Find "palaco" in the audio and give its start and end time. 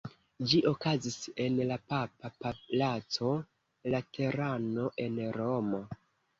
2.39-3.31